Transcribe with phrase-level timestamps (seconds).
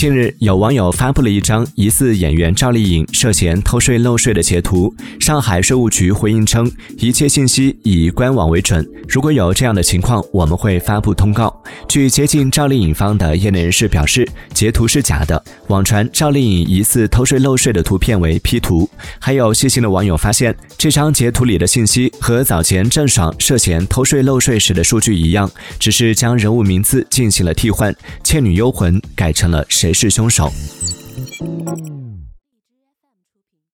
[0.00, 4.94] 近日，有网友发布了一张疑似演员赵丽颖涉嫌偷税漏税的截图。
[5.18, 11.54] 上海税务局回应称，一切信息以官网为准，如果有这样的情况，我们会发布通告。
[11.86, 18.88] 据接近赵丽颖方的业内人士表示，截图是假的，网传赵丽颖疑似偷税漏税的图片为 P 图。
[19.18, 27.92] 还有细心的网友发现，这张截图里的信息和早前郑爽涉嫌偷税漏税时的数据一样，只是将人物名字进行了替换，
[28.24, 29.89] 《倩女幽魂》改成了谁。
[29.92, 30.52] 谁是凶手？